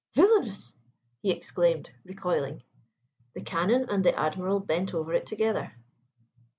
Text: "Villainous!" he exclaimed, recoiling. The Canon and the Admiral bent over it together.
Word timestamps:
"Villainous!" 0.15 0.73
he 1.21 1.29
exclaimed, 1.29 1.91
recoiling. 2.05 2.63
The 3.35 3.43
Canon 3.43 3.85
and 3.87 4.03
the 4.03 4.17
Admiral 4.17 4.59
bent 4.59 4.95
over 4.95 5.13
it 5.13 5.27
together. 5.27 5.75